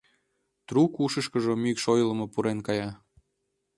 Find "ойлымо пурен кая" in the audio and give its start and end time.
1.93-2.89